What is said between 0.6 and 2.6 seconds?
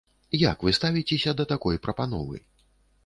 вы ставіцеся да такой прапановы?